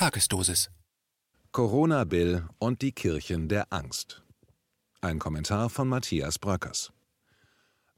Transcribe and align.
Tagesdosis. 0.00 0.70
Corona 1.52 2.04
Bill 2.04 2.48
und 2.58 2.80
die 2.80 2.92
Kirchen 2.92 3.48
der 3.50 3.70
Angst. 3.70 4.22
Ein 5.02 5.18
Kommentar 5.18 5.68
von 5.68 5.88
Matthias 5.88 6.38
Bröckers. 6.38 6.90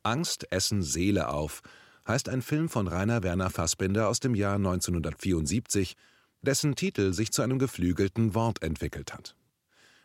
Angst 0.02 0.50
essen 0.50 0.82
Seele 0.82 1.28
auf 1.28 1.62
heißt 2.08 2.28
ein 2.28 2.42
Film 2.42 2.68
von 2.68 2.88
Rainer 2.88 3.22
Werner 3.22 3.50
Fassbinder 3.50 4.08
aus 4.08 4.18
dem 4.18 4.34
Jahr 4.34 4.56
1974, 4.56 5.94
dessen 6.40 6.74
Titel 6.74 7.12
sich 7.12 7.30
zu 7.30 7.40
einem 7.40 7.60
geflügelten 7.60 8.34
Wort 8.34 8.64
entwickelt 8.64 9.14
hat. 9.14 9.36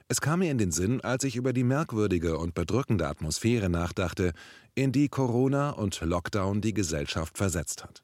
Es 0.07 0.21
kam 0.21 0.41
mir 0.41 0.51
in 0.51 0.59
den 0.59 0.71
Sinn, 0.71 1.01
als 1.01 1.23
ich 1.23 1.35
über 1.35 1.51
die 1.51 1.63
merkwürdige 1.63 2.37
und 2.37 2.53
bedrückende 2.53 3.07
Atmosphäre 3.07 3.71
nachdachte, 3.71 4.33
in 4.75 4.91
die 4.91 5.09
Corona 5.09 5.71
und 5.71 5.99
Lockdown 5.99 6.61
die 6.61 6.75
Gesellschaft 6.75 7.39
versetzt 7.39 7.83
hat. 7.83 8.03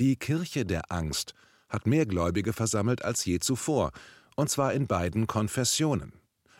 Die 0.00 0.16
Kirche 0.16 0.64
der 0.64 0.90
Angst 0.90 1.34
hat 1.76 1.86
mehr 1.86 2.06
Gläubige 2.06 2.52
versammelt 2.52 3.04
als 3.04 3.24
je 3.24 3.38
zuvor, 3.38 3.92
und 4.34 4.50
zwar 4.50 4.72
in 4.72 4.86
beiden 4.86 5.26
Konfessionen. 5.26 6.12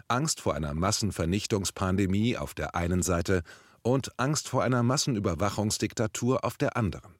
Angst 0.09 0.41
vor 0.41 0.55
einer 0.55 0.75
Massenvernichtungspandemie 0.75 2.37
auf 2.37 2.55
der 2.55 2.77
einen 2.77 3.03
Seite 3.03 3.43
und 3.83 4.19
Angst 4.19 4.49
vor 4.49 4.63
einer 4.63 4.83
Massenüberwachungsdiktatur 4.83 6.45
auf 6.45 6.59
der 6.59 6.77
anderen. 6.77 7.15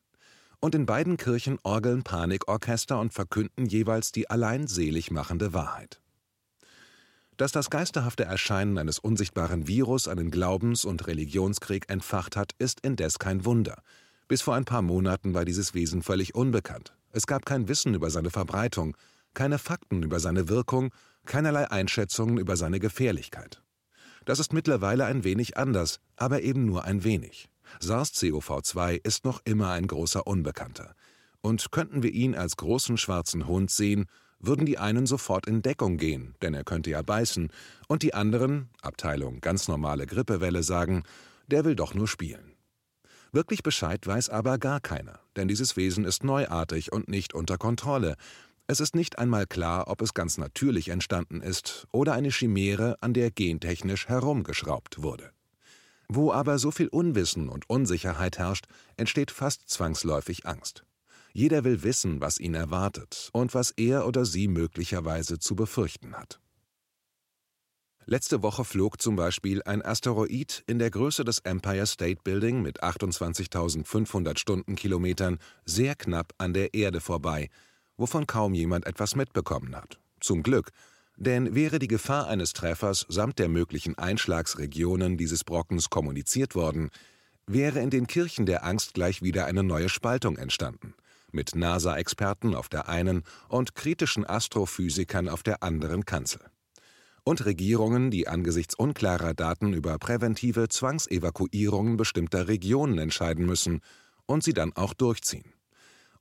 Und 0.61 0.75
in 0.75 0.87
beiden 0.87 1.17
Kirchen 1.17 1.59
orgeln 1.63 2.03
Panikorchester 2.03 3.01
und 3.01 3.13
verkünden 3.13 3.67
jeweils 3.67 4.13
die 4.13 4.31
allein 4.31 4.67
selig 4.67 5.11
machende 5.11 5.53
Wahrheit. 5.53 6.01
Dass 7.37 7.53
das 7.53 7.71
geisterhafte 7.71 8.25
Erscheinen 8.25 8.79
eines 8.79 8.99
unsichtbaren 8.99 9.67
Virus 9.69 10.07
einen 10.07 10.31
Glaubens- 10.31 10.85
und 10.85 11.07
Religionskrieg 11.07 11.91
entfacht 11.91 12.37
hat, 12.37 12.53
ist 12.59 12.81
indes 12.81 13.19
kein 13.19 13.45
Wunder. 13.45 13.83
Bis 14.29 14.43
vor 14.43 14.55
ein 14.55 14.65
paar 14.65 14.83
Monaten 14.83 15.35
war 15.35 15.45
dieses 15.45 15.75
Wesen 15.75 16.03
völlig 16.03 16.35
unbekannt. 16.35 16.95
Es 17.17 17.27
gab 17.27 17.47
kein 17.47 17.67
Wissen 17.67 17.95
über 17.95 18.11
seine 18.11 18.29
Verbreitung, 18.29 18.95
keine 19.33 19.57
Fakten 19.57 20.03
über 20.03 20.21
seine 20.21 20.51
Wirkung, 20.51 20.91
keinerlei 21.25 21.71
Einschätzungen 21.71 22.37
über 22.37 22.59
seine 22.59 22.79
Gefährlichkeit. 22.79 23.63
Das 24.27 24.39
ist 24.39 24.53
mittlerweile 24.53 25.07
ein 25.07 25.25
wenig 25.25 25.57
anders, 25.57 25.99
aber 26.17 26.43
eben 26.43 26.67
nur 26.67 26.85
ein 26.85 27.05
wenig. 27.05 27.49
SARS-CoV-2 27.81 29.01
ist 29.03 29.25
noch 29.25 29.41
immer 29.47 29.71
ein 29.71 29.87
großer 29.87 30.27
Unbekannter. 30.27 30.95
Und 31.41 31.73
könnten 31.73 32.03
wir 32.03 32.13
ihn 32.13 32.35
als 32.35 32.59
großen 32.59 32.99
schwarzen 32.99 33.47
Hund 33.47 33.71
sehen, 33.71 34.05
würden 34.39 34.67
die 34.67 34.77
einen 34.77 35.07
sofort 35.07 35.47
in 35.47 35.63
Deckung 35.63 35.97
gehen, 35.97 36.35
denn 36.43 36.53
er 36.53 36.65
könnte 36.65 36.91
ja 36.91 37.01
beißen, 37.01 37.51
und 37.89 38.03
die 38.03 38.13
anderen, 38.13 38.69
Abteilung 38.83 39.41
ganz 39.41 39.69
normale 39.69 40.05
Grippewelle, 40.05 40.63
sagen, 40.63 41.03
der 41.47 41.65
will 41.65 41.77
doch 41.77 41.95
nur 41.95 42.09
spielen. 42.09 42.53
Wirklich 43.33 43.63
Bescheid 43.63 44.07
weiß 44.07 44.29
aber 44.29 44.59
gar 44.59 44.81
keiner, 44.81 45.19
denn 45.37 45.49
dieses 45.49 45.77
Wesen 45.77 46.05
ist 46.05 46.25
neuartig 46.25 46.93
und 46.93 47.09
nicht 47.09 47.35
unter 47.35 47.59
Kontrolle, 47.59 48.17
es 48.69 48.81
ist 48.81 48.97
nicht 48.97 49.19
einmal 49.19 49.47
klar, 49.47 49.87
ob 49.87 50.03
es 50.03 50.13
ganz 50.13 50.39
natürlich 50.39 50.89
entstanden 50.89 51.41
ist 51.41 51.87
oder 51.93 52.15
eine 52.15 52.31
Chimäre, 52.31 52.97
an 53.01 53.15
der 53.15 53.31
gentechnisch 53.31 54.09
herumgeschraubt 54.09 55.03
wurde. 55.03 55.31
Wo 56.09 56.33
aber 56.33 56.59
so 56.59 56.71
viel 56.71 56.89
Unwissen 56.89 57.49
und 57.49 57.69
Unsicherheit 57.71 58.39
herrscht, 58.39 58.67
entsteht 58.97 59.31
fast 59.31 59.69
zwangsläufig 59.69 60.47
Angst. 60.47 60.85
Jeder 61.33 61.65
will 61.65 61.83
wissen, 61.83 62.21
was 62.21 62.39
ihn 62.41 62.55
erwartet 62.55 63.29
und 63.33 63.55
was 63.55 63.71
er 63.73 64.07
oder 64.07 64.25
sie 64.25 64.49
möglicherweise 64.49 65.39
zu 65.39 65.55
befürchten 65.55 66.15
hat. 66.15 66.41
Letzte 68.09 68.41
Woche 68.41 68.65
flog 68.65 69.03
zum 69.03 69.17
Beispiel 69.17 69.65
ein 69.65 69.85
Asteroid 69.85 70.63
in 70.69 70.79
der 70.79 70.91
Größe 70.91 71.25
des 71.25 71.41
Empire 71.41 71.87
State 71.87 72.21
Building 72.23 72.63
mit 72.63 72.85
28.500 72.85 74.39
Stundenkilometern 74.39 75.41
sehr 75.65 75.97
knapp 75.97 76.33
an 76.39 76.55
der 76.55 76.73
Erde 76.73 77.01
vorbei, 77.01 77.51
wovon 77.97 78.29
kaum 78.29 78.55
jemand 78.55 78.87
etwas 78.87 79.17
mitbekommen 79.17 79.75
hat. 79.75 79.99
Zum 80.21 80.45
Glück, 80.45 80.71
denn 81.17 81.57
wäre 81.57 81.81
die 81.81 81.89
Gefahr 81.89 82.29
eines 82.29 82.53
Treffers 82.53 83.07
samt 83.09 83.41
der 83.41 83.49
möglichen 83.49 83.99
Einschlagsregionen 83.99 85.17
dieses 85.17 85.43
Brockens 85.43 85.91
kommuniziert 85.91 86.55
worden, 86.55 86.91
wäre 87.49 87.81
in 87.81 87.91
den 87.91 88.07
Kirchen 88.07 88.47
der 88.47 88.65
Angst 88.65 88.95
gleich 88.95 89.21
wieder 89.21 89.47
eine 89.47 89.65
neue 89.65 89.89
Spaltung 89.89 90.37
entstanden, 90.37 90.95
mit 91.33 91.57
NASA-Experten 91.57 92.55
auf 92.55 92.69
der 92.69 92.89
einen 92.89 93.25
und 93.49 93.75
kritischen 93.75 94.25
Astrophysikern 94.25 95.29
auf 95.29 95.43
der 95.43 95.65
anderen 95.65 96.05
Kanzel. 96.05 96.41
Und 97.29 97.45
Regierungen, 97.45 98.13
die 98.13 98.29
angesichts 98.29 98.77
unklarer 98.77 99.35
Daten 99.35 99.73
über 99.73 99.99
präventive 99.99 100.69
Zwangsevakuierungen 100.69 101.97
bestimmter 101.97 102.47
Regionen 102.47 102.99
entscheiden 102.99 103.45
müssen 103.47 103.81
und 104.27 104.45
sie 104.45 104.53
dann 104.53 104.73
auch 104.77 104.95
durchziehen. 104.95 105.53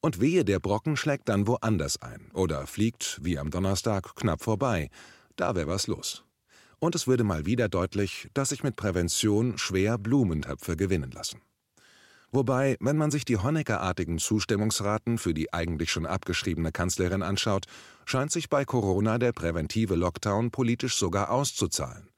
Und 0.02 0.20
wehe, 0.20 0.44
der 0.44 0.60
Brocken 0.60 0.98
schlägt 0.98 1.30
dann 1.30 1.46
woanders 1.46 2.02
ein 2.02 2.32
oder 2.34 2.66
fliegt, 2.66 3.20
wie 3.22 3.38
am 3.38 3.52
Donnerstag, 3.52 4.16
knapp 4.16 4.42
vorbei. 4.42 4.90
Da 5.36 5.54
wäre 5.54 5.68
was 5.68 5.86
los. 5.86 6.24
Und 6.80 6.96
es 6.96 7.06
würde 7.06 7.24
mal 7.24 7.46
wieder 7.46 7.70
deutlich, 7.70 8.28
dass 8.34 8.50
sich 8.50 8.64
mit 8.64 8.76
Prävention 8.76 9.60
schwer 9.60 10.00
Blumentöpfe 10.00 10.76
gewinnen 10.76 11.12
lassen. 11.12 11.40
Wobei, 12.36 12.76
wenn 12.82 12.98
man 12.98 13.12
sich 13.12 13.24
die 13.24 13.38
Honecker-artigen 13.38 14.20
Zustimmungsraten 14.20 15.18
für 15.18 15.34
die 15.34 15.54
eigentlich 15.54 15.90
schon 15.90 16.06
abgeschriebene 16.06 16.74
Kanzlerin 16.74 17.24
anschaut, 17.24 17.64
scheint 18.04 18.30
sich 18.30 18.50
bei 18.50 18.66
Corona 18.66 19.18
der 19.18 19.32
präventive 19.32 19.96
Lockdown 19.96 20.52
politisch 20.52 20.98
sogar 20.98 21.30
auszuzahlen, 21.32 22.10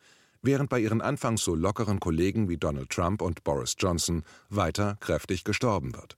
während 0.41 0.71
bei 0.71 0.79
ihren 0.79 1.01
anfangs 1.01 1.43
so 1.43 1.53
lockeren 1.53 1.99
Kollegen 1.99 2.49
wie 2.49 2.57
Donald 2.57 2.89
Trump 2.89 3.21
und 3.21 3.43
Boris 3.43 3.75
Johnson 3.77 4.23
weiter 4.49 4.97
kräftig 5.01 5.43
gestorben 5.43 5.93
wird. 5.93 6.17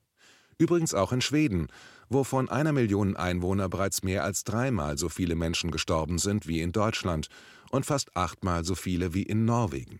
Übrigens 0.57 0.93
auch 0.93 1.11
in 1.11 1.19
Schweden, 1.19 1.67
wo 2.07 2.23
von 2.23 2.47
einer 2.47 2.71
Million 2.71 3.17
Einwohner 3.17 3.67
bereits 3.67 4.01
mehr 4.01 4.23
als 4.23 4.45
dreimal 4.45 4.97
so 4.97 5.09
viele 5.09 5.35
Menschen 5.35 5.71
gestorben 5.71 6.19
sind 6.19 6.47
wie 6.47 6.61
in 6.61 6.71
Deutschland 6.71 7.27
und 7.69 7.85
fast 7.85 8.15
achtmal 8.15 8.63
so 8.63 8.75
viele 8.75 9.13
wie 9.13 9.23
in 9.23 9.43
Norwegen. 9.43 9.99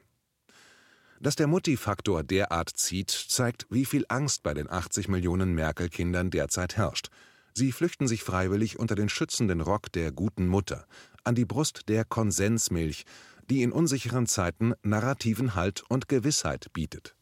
Dass 1.19 1.35
der 1.35 1.47
Mutti-Faktor 1.47 2.24
derart 2.24 2.69
zieht, 2.69 3.09
zeigt, 3.09 3.66
wie 3.69 3.85
viel 3.85 4.06
Angst 4.07 4.44
bei 4.44 4.53
den 4.53 4.69
80 4.69 5.09
Millionen 5.09 5.53
Merkel-Kindern 5.53 6.31
derzeit 6.31 6.78
herrscht. 6.78 7.09
Sie 7.53 7.72
flüchten 7.72 8.07
sich 8.07 8.24
freiwillig 8.24 8.80
unter 8.80 8.96
den 8.96 9.09
schützenden 9.09 9.59
Rock 9.59 9.91
der 9.91 10.12
guten 10.12 10.47
Mutter, 10.47 10.85
an 11.24 11.35
die 11.35 11.46
Brust 11.46 11.90
der 11.90 12.06
Konsensmilch, 12.06 13.03
die 13.50 13.63
in 13.63 13.72
unsicheren 13.72 14.28
Zeiten 14.28 14.74
narrativen 14.81 15.56
Halt 15.56 15.84
und 15.90 16.08
Gewissheit 16.08 16.72
bietet 16.72 17.16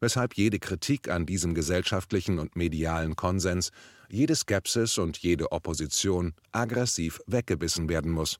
weshalb 0.00 0.34
jede 0.34 0.58
Kritik 0.58 1.08
an 1.08 1.26
diesem 1.26 1.54
gesellschaftlichen 1.54 2.38
und 2.38 2.56
medialen 2.56 3.16
Konsens, 3.16 3.70
jede 4.08 4.34
Skepsis 4.34 4.98
und 4.98 5.18
jede 5.18 5.52
Opposition 5.52 6.34
aggressiv 6.52 7.20
weggebissen 7.26 7.88
werden 7.88 8.12
muss. 8.12 8.38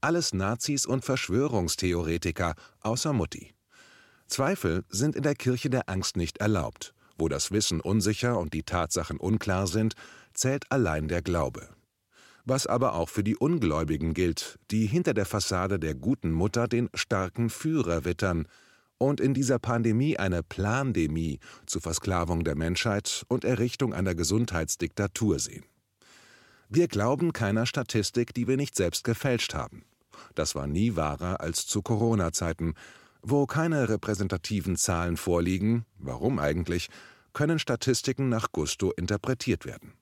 Alles 0.00 0.32
Nazis 0.32 0.86
und 0.86 1.04
Verschwörungstheoretiker 1.04 2.54
außer 2.80 3.12
Mutti. 3.12 3.55
Zweifel 4.26 4.84
sind 4.88 5.16
in 5.16 5.22
der 5.22 5.34
Kirche 5.34 5.70
der 5.70 5.88
Angst 5.88 6.16
nicht 6.16 6.38
erlaubt. 6.38 6.94
Wo 7.18 7.28
das 7.28 7.50
Wissen 7.50 7.80
unsicher 7.80 8.38
und 8.38 8.52
die 8.52 8.62
Tatsachen 8.62 9.18
unklar 9.18 9.66
sind, 9.66 9.94
zählt 10.34 10.70
allein 10.70 11.08
der 11.08 11.22
Glaube. 11.22 11.68
Was 12.44 12.66
aber 12.66 12.94
auch 12.94 13.08
für 13.08 13.24
die 13.24 13.36
Ungläubigen 13.36 14.14
gilt, 14.14 14.58
die 14.70 14.86
hinter 14.86 15.14
der 15.14 15.26
Fassade 15.26 15.78
der 15.78 15.94
guten 15.94 16.30
Mutter 16.30 16.68
den 16.68 16.88
starken 16.94 17.50
Führer 17.50 18.04
wittern, 18.04 18.46
und 18.98 19.20
in 19.20 19.34
dieser 19.34 19.58
Pandemie 19.58 20.16
eine 20.16 20.42
Plandemie 20.42 21.38
zur 21.66 21.82
Versklavung 21.82 22.44
der 22.44 22.56
Menschheit 22.56 23.24
und 23.28 23.44
Errichtung 23.44 23.92
einer 23.92 24.14
Gesundheitsdiktatur 24.14 25.38
sehen. 25.38 25.64
Wir 26.68 26.88
glauben 26.88 27.32
keiner 27.32 27.66
Statistik, 27.66 28.34
die 28.34 28.48
wir 28.48 28.56
nicht 28.56 28.74
selbst 28.74 29.04
gefälscht 29.04 29.54
haben. 29.54 29.84
Das 30.34 30.54
war 30.54 30.66
nie 30.66 30.96
wahrer 30.96 31.40
als 31.40 31.66
zu 31.66 31.82
Corona-Zeiten. 31.82 32.74
Wo 33.28 33.44
keine 33.44 33.88
repräsentativen 33.88 34.76
Zahlen 34.76 35.16
vorliegen, 35.16 35.84
warum 35.98 36.38
eigentlich, 36.38 36.90
können 37.32 37.58
Statistiken 37.58 38.28
nach 38.28 38.52
Gusto 38.52 38.92
interpretiert 38.92 39.66
werden. 39.66 39.94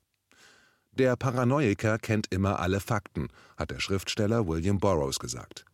Der 0.92 1.16
Paranoiker 1.16 1.96
kennt 1.96 2.26
immer 2.30 2.59
alle 2.59 2.80
Fakten, 2.80 3.28
hat 3.56 3.71
der 3.71 3.80
Schriftsteller 3.80 4.47
William 4.47 4.78
Burroughs 4.78 5.18
gesagt. 5.18 5.65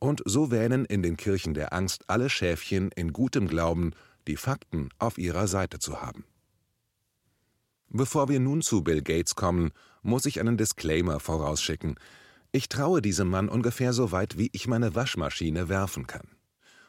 Und 0.00 0.22
so 0.24 0.50
wähnen 0.50 0.84
in 0.86 1.04
den 1.04 1.16
Kirchen 1.16 1.54
der 1.54 1.72
Angst 1.72 2.02
alle 2.08 2.28
Schäfchen 2.28 2.90
in 2.96 3.12
gutem 3.12 3.46
Glauben, 3.46 3.92
die 4.26 4.36
Fakten 4.36 4.88
auf 4.98 5.18
ihrer 5.18 5.46
Seite 5.46 5.78
zu 5.78 6.02
haben. 6.02 6.24
Bevor 7.90 8.28
wir 8.28 8.40
nun 8.40 8.60
zu 8.60 8.82
Bill 8.82 9.02
Gates 9.02 9.36
kommen, 9.36 9.70
muss 10.02 10.26
ich 10.26 10.40
einen 10.40 10.56
Disclaimer 10.56 11.20
vorausschicken. 11.20 11.94
Ich 12.50 12.68
traue 12.68 13.00
diesem 13.00 13.28
Mann 13.28 13.48
ungefähr 13.48 13.92
so 13.92 14.10
weit, 14.10 14.36
wie 14.36 14.50
ich 14.52 14.66
meine 14.66 14.96
Waschmaschine 14.96 15.68
werfen 15.68 16.08
kann. 16.08 16.26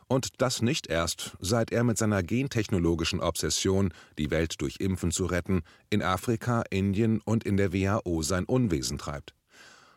Und 0.09 0.41
das 0.41 0.61
nicht 0.61 0.87
erst, 0.87 1.37
seit 1.39 1.71
er 1.71 1.85
mit 1.85 1.97
seiner 1.97 2.23
gentechnologischen 2.23 3.21
Obsession, 3.21 3.93
die 4.17 4.31
Welt 4.31 4.59
durch 4.59 4.77
Impfen 4.79 5.11
zu 5.11 5.25
retten, 5.25 5.61
in 5.89 6.01
Afrika, 6.01 6.63
Indien 6.69 7.21
und 7.21 7.45
in 7.45 7.55
der 7.55 7.71
WHO 7.71 8.21
sein 8.21 8.43
Unwesen 8.43 8.97
treibt 8.97 9.33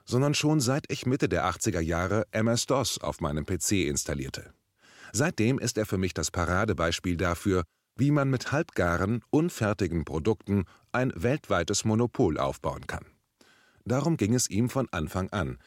sondern 0.05 0.35
schon 0.35 0.61
seit 0.61 0.91
ich 0.91 1.07
Mitte 1.07 1.29
der 1.29 1.45
80er 1.47 1.81
Jahre 1.81 2.27
MS-DOS 2.33 2.99
auf 2.99 3.21
meinem 3.21 3.47
PC 3.47 3.87
installierte. 3.87 4.53
Seitdem 5.13 5.59
ist 5.59 5.79
er 5.79 5.87
für 5.87 5.99
mich 5.99 6.15
das 6.15 6.31
Paradebeispiel 6.31 7.17
dafür, 7.17 7.65
wie 7.97 8.11
man 8.11 8.31
mit 8.31 8.53
halbgaren, 8.53 9.23
unfertigen 9.31 10.05
Produkten 10.05 10.65
ein 10.93 11.13
weltweites 11.15 11.85
Monopol 11.85 12.39
aufbauen 12.39 12.87
kann. 12.87 13.05
Darum 13.85 14.17
ging 14.17 14.35
es 14.35 14.49
ihm 14.49 14.71
von 14.71 14.89
Anfang 14.91 15.29
an. 15.31 15.59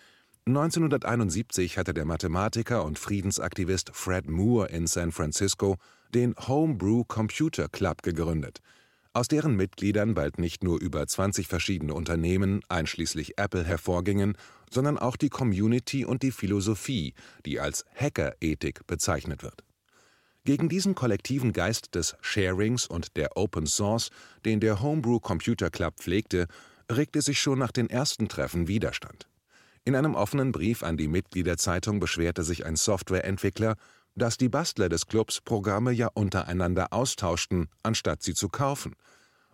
1971 0.47 1.79
hatte 1.79 1.95
der 1.95 2.05
Mathematiker 2.05 2.85
und 2.85 2.99
Friedensaktivist 2.99 3.89
Fred 3.95 4.29
Moore 4.29 4.67
in 4.67 4.85
San 4.85 5.11
Francisco 5.11 5.77
den 6.13 6.35
Homebrew 6.35 7.03
Computer 7.03 7.67
Club 7.67 8.03
gegründet, 8.03 8.59
aus 9.11 9.27
deren 9.27 9.55
Mitgliedern 9.55 10.13
bald 10.13 10.37
nicht 10.37 10.63
nur 10.63 10.79
über 10.79 11.07
20 11.07 11.47
verschiedene 11.47 11.95
Unternehmen, 11.95 12.61
einschließlich 12.69 13.39
Apple, 13.39 13.63
hervorgingen, 13.63 14.37
sondern 14.69 14.99
auch 14.99 15.15
die 15.15 15.29
Community 15.29 16.05
und 16.05 16.21
die 16.21 16.31
Philosophie, 16.31 17.15
die 17.47 17.59
als 17.59 17.83
Hackerethik 17.95 18.85
bezeichnet 18.85 19.41
wird. 19.41 19.63
Gegen 20.43 20.69
diesen 20.69 20.93
kollektiven 20.93 21.53
Geist 21.53 21.95
des 21.95 22.17
Sharings 22.21 22.85
und 22.85 23.17
der 23.17 23.35
Open 23.35 23.65
Source, 23.65 24.11
den 24.45 24.59
der 24.59 24.83
Homebrew 24.83 25.19
Computer 25.19 25.71
Club 25.71 25.95
pflegte, 25.97 26.45
regte 26.91 27.23
sich 27.23 27.41
schon 27.41 27.57
nach 27.57 27.71
den 27.71 27.89
ersten 27.89 28.27
Treffen 28.27 28.67
Widerstand. 28.67 29.27
In 29.87 29.95
einem 29.95 30.15
offenen 30.15 30.51
Brief 30.51 30.81
an 30.81 30.97
die 30.97 31.07
Mitgliederzeitung 31.07 31.99
beschwerte 31.99 32.43
sich 32.43 32.65
ein 32.65 32.75
Softwareentwickler, 32.75 33.75
dass 34.15 34.35
die 34.35 34.49
Bastler 34.49 34.89
des 34.89 35.05
Clubs 35.05 35.41
Programme 35.41 35.91
ja 35.91 36.09
untereinander 36.11 36.91
austauschten, 36.91 37.67
anstatt 37.83 38.23
sie 38.23 38.33
zu 38.33 38.49
kaufen, 38.49 38.95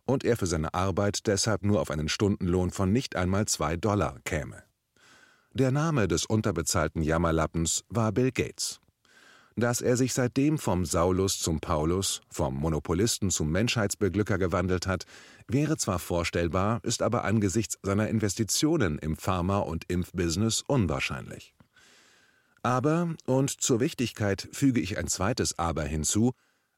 und 0.06 0.24
er 0.24 0.38
für 0.38 0.46
seine 0.46 0.74
Arbeit 0.74 1.28
deshalb 1.28 1.64
nur 1.64 1.82
auf 1.82 1.92
einen 1.92 2.08
Stundenlohn 2.08 2.72
von 2.72 2.94
nicht 2.94 3.18
einmal 3.18 3.46
zwei 3.46 3.76
Dollar 3.76 4.20
käme. 4.24 4.64
Der 5.54 5.72
Name 5.72 6.08
des 6.08 6.26
unterbezahlten 6.26 7.02
Jammerlappens 7.02 7.84
war 7.90 8.14
Bill 8.14 8.32
Gates. 8.32 8.80
Dass 9.58 9.82
er 9.82 9.98
sich 9.98 10.14
seitdem 10.14 10.58
vom 10.58 10.86
Saulus 10.86 11.40
zum 11.40 11.60
Paulus, 11.60 12.22
vom 12.30 12.56
Monopolisten 12.56 13.32
zum 13.32 13.52
Menschheitsbeglücker 13.52 14.38
gewandelt 14.38 14.88
hat, 14.88 15.06
wäre 15.48 15.78
zwar 15.78 16.00
vorstellbar, 16.00 16.80
ist 16.84 17.02
aber 17.02 17.24
angesichts 17.24 17.78
seiner 17.84 18.10
Investitionen 18.10 18.98
im 19.00 19.18
Pharma- 19.18 19.60
und 19.60 19.86
Impfbusiness 19.90 20.64
unwahrscheinlich. 20.68 21.54
Aber, 22.64 23.16
und 23.26 23.50
zur 23.50 23.80
Wichtigkeit 23.80 24.48
füge 24.52 24.82
ich 24.82 24.98
ein 24.98 25.08
zweites 25.08 25.58
Aber 25.58 25.84
hinzu, 25.84 26.34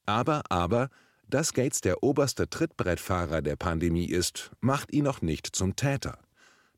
aber, 0.06 0.44
aber, 0.50 0.90
dass 1.30 1.54
Gates 1.54 1.82
der 1.82 2.04
oberste 2.04 2.50
Trittbrettfahrer 2.50 3.42
der 3.42 3.56
Pandemie 3.56 4.06
ist, 4.06 4.52
macht 4.62 4.94
ihn 4.94 5.04
noch 5.04 5.22
nicht 5.22 5.48
zum 5.48 5.76
Täter. 5.76 6.20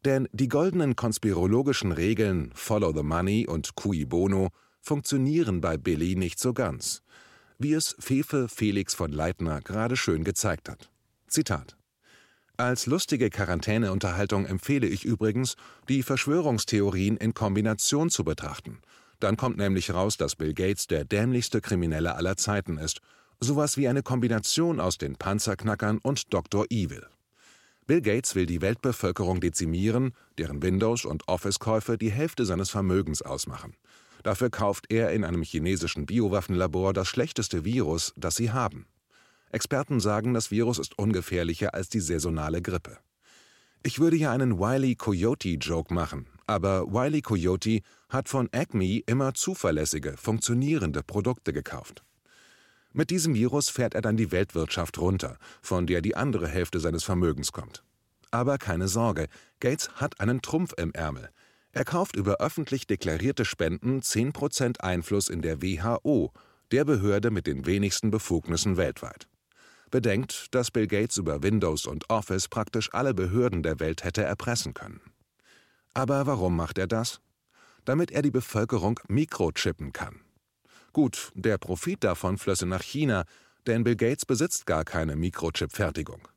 Denn 0.05 0.27
die 0.31 0.47
goldenen 0.47 0.95
konspirologischen 0.95 1.91
Regeln 1.91 2.51
Follow 2.53 2.93
the 2.93 3.03
Money 3.03 3.47
und 3.47 3.75
Cui 3.75 4.05
Bono 4.05 4.49
funktionieren 4.81 5.61
bei 5.61 5.77
Billy 5.77 6.15
nicht 6.15 6.39
so 6.39 6.53
ganz, 6.53 7.01
wie 7.57 7.73
es 7.73 7.95
Fefe 7.99 8.47
Felix 8.47 8.93
von 8.93 9.11
Leitner 9.11 9.61
gerade 9.61 9.97
schön 9.97 10.23
gezeigt 10.23 10.69
hat. 10.69 10.91
Zitat 11.35 11.75
als 12.57 12.85
lustige 12.85 13.29
Quarantäneunterhaltung 13.29 14.45
empfehle 14.45 14.87
ich 14.87 15.03
übrigens, 15.03 15.57
die 15.89 16.03
Verschwörungstheorien 16.03 17.17
in 17.17 17.33
Kombination 17.33 18.09
zu 18.09 18.23
betrachten. 18.23 18.79
Dann 19.19 19.35
kommt 19.35 19.57
nämlich 19.57 19.93
raus, 19.93 20.15
dass 20.15 20.37
Bill 20.37 20.53
Gates 20.53 20.87
der 20.87 21.03
dämlichste 21.03 21.59
Kriminelle 21.59 22.15
aller 22.15 22.37
Zeiten 22.37 22.77
ist. 22.77 23.01
Sowas 23.41 23.75
wie 23.75 23.89
eine 23.89 24.03
Kombination 24.03 24.79
aus 24.79 24.97
den 24.97 25.17
Panzerknackern 25.17 25.97
und 25.97 26.33
Dr. 26.33 26.65
Evil. 26.69 27.05
Bill 27.87 28.01
Gates 28.01 28.35
will 28.35 28.45
die 28.45 28.61
Weltbevölkerung 28.61 29.41
dezimieren, 29.41 30.13
deren 30.37 30.63
Windows- 30.63 31.03
und 31.03 31.27
Office-Käufe 31.27 31.97
die 31.97 32.11
Hälfte 32.11 32.45
seines 32.45 32.69
Vermögens 32.69 33.21
ausmachen. 33.21 33.75
Dafür 34.23 34.49
kauft 34.49 34.85
er 34.89 35.11
in 35.11 35.25
einem 35.25 35.43
chinesischen 35.43 36.05
Biowaffenlabor 36.05 36.93
das 36.93 37.09
schlechteste 37.09 37.65
Virus, 37.65 38.13
das 38.15 38.37
sie 38.37 38.51
haben. 38.51 38.87
Experten 39.55 40.01
sagen, 40.01 40.33
das 40.33 40.51
Virus 40.51 40.79
ist 40.79 40.99
ungefährlicher 40.99 41.73
als 41.73 41.87
die 41.87 42.01
saisonale 42.01 42.61
Grippe. 42.61 42.97
Ich 43.83 43.99
würde 43.99 44.17
ja 44.17 44.33
einen 44.33 44.59
Wiley 44.59 44.95
Coyote-Joke 44.95 45.93
machen, 45.93 46.27
aber 46.45 46.91
Wiley 46.91 47.21
Coyote 47.21 47.79
hat 48.09 48.27
von 48.27 48.49
Acme 48.51 48.99
immer 49.05 49.33
zuverlässige, 49.33 50.17
funktionierende 50.17 51.03
Produkte 51.03 51.53
gekauft. 51.53 52.03
Mit 52.91 53.09
diesem 53.09 53.33
Virus 53.33 53.69
fährt 53.69 53.93
er 53.93 54.01
dann 54.01 54.17
die 54.17 54.33
Weltwirtschaft 54.33 54.97
runter, 54.97 55.37
von 55.61 55.87
der 55.87 56.01
die 56.01 56.17
andere 56.17 56.49
Hälfte 56.49 56.81
seines 56.81 57.05
Vermögens 57.05 57.53
kommt. 57.53 57.83
Aber 58.31 58.57
keine 58.57 58.89
Sorge, 58.89 59.27
Gates 59.61 59.89
hat 59.95 60.19
einen 60.19 60.41
Trumpf 60.41 60.73
im 60.77 60.91
Ärmel. 60.91 61.29
Er 61.71 61.85
kauft 61.85 62.17
über 62.17 62.41
öffentlich 62.41 62.87
deklarierte 62.87 63.45
Spenden 63.45 64.01
10% 64.01 64.81
Einfluss 64.81 65.29
in 65.29 65.41
der 65.41 65.61
WHO, 65.61 66.33
der 66.71 66.83
Behörde 66.83 67.31
mit 67.31 67.47
den 67.47 67.65
wenigsten 67.65 68.11
Befugnissen 68.11 68.75
weltweit. 68.75 69.29
Bedenkt, 69.91 70.53
dass 70.53 70.71
Bill 70.71 70.87
Gates 70.87 71.17
über 71.17 71.43
Windows 71.43 71.85
und 71.85 72.09
Office 72.09 72.47
praktisch 72.47 72.93
alle 72.93 73.13
Behörden 73.13 73.63
der 73.63 73.79
Welt 73.79 74.03
hätte 74.03 74.23
erpressen 74.23 74.73
können. 74.73 75.01
Aber 75.93 76.25
warum 76.25 76.55
macht 76.55 76.77
er 76.77 76.87
das? 76.87 77.21
Damit 77.85 78.11
er 78.11 78.21
die 78.21 78.31
Bevölkerung 78.31 78.99
mikrochippen 79.07 79.93
kann. 79.93 80.21
Gut, 80.91 81.31
der 81.35 81.57
Profit 81.57 82.03
davon 82.03 82.37
flösse 82.37 82.65
nach 82.65 82.81
China, 82.81 83.25
denn 83.67 83.83
Bill 83.83 83.95
Gates 83.95 84.25
besitzt 84.25 84.65
gar 84.65 84.83
keine 84.83 85.15
Mikrochip-Fertigung. 85.15 86.27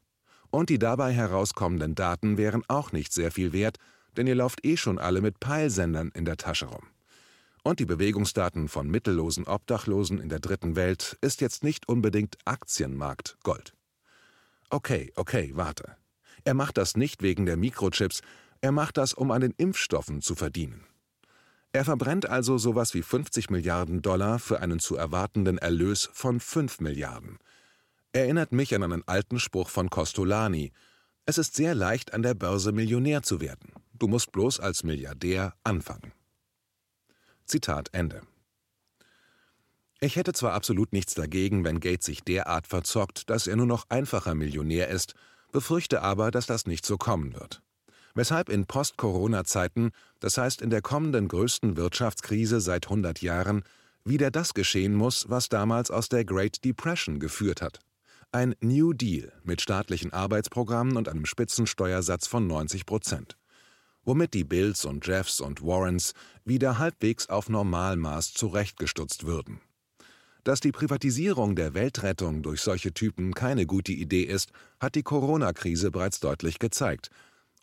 Und 0.51 0.71
die 0.71 0.79
dabei 0.79 1.13
herauskommenden 1.13 1.95
Daten 1.95 2.39
wären 2.39 2.63
auch 2.69 2.93
nicht 2.93 3.13
sehr 3.13 3.31
viel 3.31 3.53
wert, 3.53 3.79
denn 4.17 4.27
ihr 4.27 4.35
lauft 4.35 4.65
eh 4.65 4.77
schon 4.77 4.99
alle 4.99 5.21
mit 5.21 5.41
Peilsendern 5.41 6.11
in 6.15 6.25
der 6.25 6.37
Tasche 6.37 6.67
rum. 6.67 6.87
Und 7.63 7.81
die 7.81 7.87
Bewegungsdaten 7.87 8.69
von 8.69 8.89
mittellosen 8.89 9.47
Obdachlosen 9.47 10.19
in 10.19 10.29
der 10.29 10.41
dritten 10.41 10.77
Welt 10.77 11.19
ist 11.21 11.41
jetzt 11.41 11.65
nicht 11.65 11.89
unbedingt 11.89 12.39
Aktienmarkt 12.45 13.37
Gold. 13.43 13.75
Okay, 14.71 15.13
okay, 15.17 15.53
warte. 15.55 15.97
Er 16.45 16.55
macht 16.55 16.77
das 16.77 16.97
nicht 16.97 17.23
wegen 17.23 17.47
der 17.47 17.57
Mikrochips, 17.57 18.23
er 18.61 18.73
macht 18.73 18.97
das, 18.97 19.15
um 19.15 19.31
an 19.31 19.41
den 19.41 19.55
Impfstoffen 19.57 20.21
zu 20.21 20.35
verdienen. 20.35 20.85
Er 21.73 21.85
verbrennt 21.85 22.29
also 22.29 22.59
sowas 22.59 22.95
wie 22.95 23.03
50 23.03 23.51
Milliarden 23.51 24.03
Dollar 24.03 24.39
für 24.39 24.61
einen 24.61 24.79
zu 24.79 24.97
erwartenden 24.97 25.59
Erlös 25.59 26.09
von 26.13 26.41
5 26.41 26.81
Milliarden. 26.81 27.39
Erinnert 28.13 28.53
mich 28.53 28.75
an 28.75 28.83
einen 28.83 29.07
alten 29.07 29.39
Spruch 29.39 29.69
von 29.69 29.91
Costolani. 29.91 30.73
Es 31.27 31.37
ist 31.37 31.55
sehr 31.55 31.75
leicht, 31.75 32.15
an 32.15 32.23
der 32.23 32.35
Börse 32.35 32.73
Millionär 32.73 33.23
zu 33.23 33.41
werden. 33.41 33.73
Du 33.93 34.09
musst 34.09 34.33
bloß 34.33 34.61
als 34.61 34.83
Milliardär 34.83 35.55
anfangen. 35.63 36.13
Zitat 37.49 37.89
Ende. 37.93 38.23
Ich 40.01 40.15
hätte 40.15 40.33
zwar 40.33 40.53
absolut 40.53 40.93
nichts 40.93 41.15
dagegen, 41.15 41.65
wenn 41.65 41.81
Gates 41.81 42.07
sich 42.07 42.23
derart 42.23 42.69
verzockt, 42.69 43.29
dass 43.31 43.49
er 43.49 43.57
nur 43.57 43.67
noch 43.67 43.87
einfacher 43.89 44.35
Millionär 44.35 44.89
ist, 44.89 45.15
befürchte 45.51 46.03
aber, 46.03 46.31
dass 46.31 46.47
das 46.47 46.67
nicht 46.67 46.87
so 46.87 46.97
kommen 46.97 47.35
wird. 47.35 47.63
Weshalb 48.15 48.49
in 48.49 48.67
Post-Corona-Zeiten, 48.67 49.91
das 50.21 50.39
heißt 50.39 50.63
in 50.63 50.71
der 50.71 50.83
kommenden 50.83 51.27
größten 51.27 51.77
Wirtschaftskrise 51.77 52.61
seit 52.61 52.87
100 52.87 53.23
Jahren, 53.23 53.65
wieder 54.05 54.31
das 54.31 54.55
geschehen 54.55 54.95
muss, 54.95 55.29
was 55.29 55.49
damals 55.49 55.91
aus 55.91 56.09
der 56.09 56.25
Great 56.25 56.65
Depression 56.65 57.19
geführt 57.19 57.63
hat. 57.63 57.81
Ein 58.31 58.55
New 58.61 58.93
Deal 58.93 59.33
mit 59.43 59.63
staatlichen 59.63 60.13
Arbeitsprogrammen 60.13 60.97
und 60.97 61.09
einem 61.09 61.27
Spitzensteuersatz 61.27 62.27
von 62.27 62.47
90 62.47 62.85
Prozent 62.85 63.38
womit 64.09 64.33
die 64.33 64.45
Bills 64.45 64.87
und 64.87 65.07
Jeffs 65.07 65.39
und 65.39 65.63
Warrens 65.63 66.15
wieder 66.47 66.79
halbwegs 66.79 67.29
auf 67.29 67.51
Normalmaß 67.51 68.33
zurechtgestutzt 68.33 69.27
würden. 69.27 69.61
Dass 70.45 70.61
die 70.61 70.73
Privatisierung 70.73 71.57
der 71.57 71.75
Weltrettung 71.75 72.43
durch 72.43 72.63
solche 72.63 72.95
Typen 72.95 73.35
keine 73.35 73.67
gute 73.67 73.93
Idee 73.93 74.23
ist, 74.23 74.51
hat 74.81 74.95
die 74.95 75.03
Corona-Krise 75.03 75.91
bereits 75.91 76.21
deutlich 76.21 76.59
gezeigt. 76.59 77.11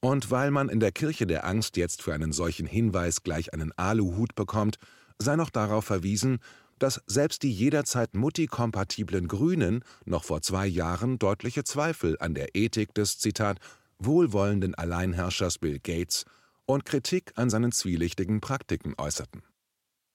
Und 0.01 0.29
weil 0.29 0.51
man 0.51 0.69
in 0.69 0.79
der 0.79 0.91
Kirche 0.91 1.25
der 1.25 1.47
Angst 1.47 1.77
jetzt 1.77 2.03
für 2.03 2.13
einen 2.13 2.31
solchen 2.31 2.67
Hinweis 2.67 3.23
gleich 3.23 3.51
einen 3.51 3.71
Aluhut 3.75 4.35
bekommt, 4.35 4.77
sei 5.17 5.35
noch 5.35 5.49
darauf 5.49 5.85
verwiesen, 5.85 6.37
dass 6.77 7.01
selbst 7.07 7.41
die 7.41 7.51
jederzeit 7.51 8.13
mutti-kompatiblen 8.13 9.27
Grünen 9.27 9.83
noch 10.05 10.23
vor 10.23 10.43
zwei 10.43 10.67
Jahren 10.67 11.17
deutliche 11.17 11.63
Zweifel 11.63 12.17
an 12.19 12.35
der 12.35 12.55
Ethik 12.55 12.93
des 12.93 13.17
Zitat 13.17 13.57
wohlwollenden 13.99 14.75
Alleinherrschers 14.75 15.57
Bill 15.59 15.79
Gates 15.79 16.25
und 16.65 16.85
Kritik 16.85 17.31
an 17.35 17.49
seinen 17.49 17.71
zwielichtigen 17.71 18.41
Praktiken 18.41 18.93
äußerten. 18.97 19.43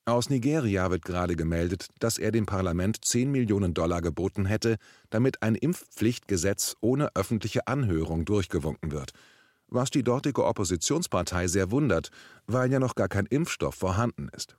Aus 0.07 0.29
Nigeria 0.29 0.91
wird 0.91 1.05
gerade 1.05 1.37
gemeldet, 1.37 1.89
dass 2.01 2.19
er 2.19 2.33
dem 2.33 2.47
Parlament 2.47 3.05
10 3.05 3.31
Millionen 3.31 3.75
Dollar 3.75 4.03
geboten 4.03 4.47
hätte, 4.47 4.77
damit 5.11 5.43
ein 5.43 5.55
Impfpflichtgesetz 5.55 6.75
ohne 6.81 7.15
öffentliche 7.15 7.67
Anhörung 7.69 8.25
durchgewunken 8.25 8.91
wird, 8.91 9.13
was 9.69 9.91
die 9.91 10.03
dortige 10.03 10.45
Oppositionspartei 10.45 11.47
sehr 11.47 11.71
wundert, 11.71 12.11
weil 12.47 12.73
ja 12.73 12.81
noch 12.81 12.97
gar 12.97 13.09
kein 13.09 13.27
Impfstoff 13.27 13.75
vorhanden 13.75 14.29
ist. 14.35 14.57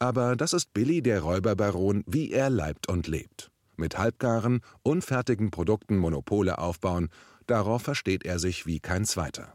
Aber 0.00 0.34
das 0.34 0.52
ist 0.52 0.72
Billy 0.72 1.00
der 1.00 1.20
Räuberbaron, 1.20 2.02
wie 2.08 2.32
er 2.32 2.50
leibt 2.50 2.88
und 2.88 3.06
lebt. 3.06 3.52
Mit 3.76 3.98
halbgaren, 3.98 4.60
unfertigen 4.82 5.52
Produkten 5.52 5.96
Monopole 5.96 6.58
aufbauen 6.58 7.08
Darauf 7.46 7.82
versteht 7.82 8.24
er 8.24 8.38
sich 8.38 8.66
wie 8.66 8.80
kein 8.80 9.04
zweiter. 9.04 9.54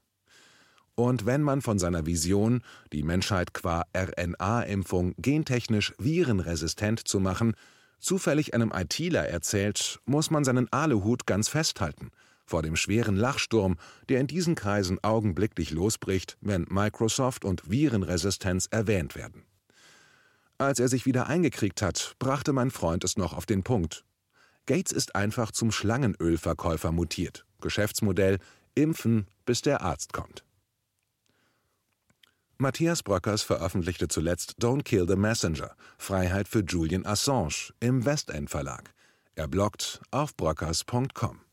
Und 0.95 1.25
wenn 1.27 1.43
man 1.43 1.61
von 1.61 1.77
seiner 1.77 2.07
Vision, 2.07 2.61
die 2.91 3.03
Menschheit 3.03 3.53
qua 3.53 3.83
RNA-Impfung 3.95 5.13
gentechnisch 5.19 5.93
virenresistent 5.99 7.07
zu 7.07 7.19
machen, 7.19 7.53
zufällig 7.99 8.53
einem 8.53 8.71
ITler 8.73 9.27
erzählt, 9.27 9.99
muss 10.05 10.31
man 10.31 10.43
seinen 10.43 10.71
Aluhut 10.71 11.25
ganz 11.27 11.49
festhalten. 11.49 12.09
vor 12.49 12.63
dem 12.63 12.77
schweren 12.77 13.17
Lachsturm, 13.17 13.75
der 14.07 14.21
in 14.21 14.27
diesen 14.27 14.55
Kreisen 14.55 15.03
augenblicklich 15.03 15.71
losbricht, 15.71 16.37
wenn 16.39 16.65
Microsoft 16.69 17.43
und 17.43 17.69
Virenresistenz 17.69 18.67
erwähnt 18.71 19.15
werden. 19.15 19.43
Als 20.57 20.79
er 20.79 20.87
sich 20.87 21.05
wieder 21.05 21.27
eingekriegt 21.27 21.81
hat, 21.81 22.15
brachte 22.19 22.53
mein 22.53 22.71
Freund 22.71 23.03
es 23.03 23.17
noch 23.17 23.33
auf 23.33 23.45
den 23.45 23.63
Punkt. 23.63 24.05
Gates 24.65 24.93
ist 24.93 25.13
einfach 25.13 25.51
zum 25.51 25.71
Schlangenölverkäufer 25.71 26.91
mutiert. 26.91 27.46
Geschäftsmodell: 27.61 28.39
Impfen, 28.75 29.27
bis 29.45 29.61
der 29.61 29.81
Arzt 29.81 30.13
kommt. 30.13 30.43
Matthias 32.59 33.03
Bröckers 33.03 33.43
veröffentlichte 33.43 34.07
zuletzt 34.07 34.55
Don't 34.59 34.83
Kill 34.83 35.07
the 35.07 35.15
Messenger– 35.15 35.75
Freiheit 35.99 36.47
für 36.47 36.61
Julian 36.61 37.05
Assange 37.05 37.71
im 37.79 38.03
Westend 38.03 38.49
Verlag. 38.49 38.93
Er 39.35 39.47
bloggt 39.47 40.01
auf 40.09 40.35
bröckers.com. 40.35 41.46